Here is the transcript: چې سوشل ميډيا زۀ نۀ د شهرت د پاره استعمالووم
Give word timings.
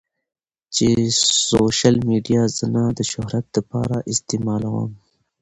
چې 0.75 0.87
سوشل 1.49 1.95
ميډيا 2.09 2.41
زۀ 2.55 2.65
نۀ 2.73 2.83
د 2.97 2.99
شهرت 3.11 3.45
د 3.53 3.57
پاره 3.69 3.97
استعمالووم 4.11 4.91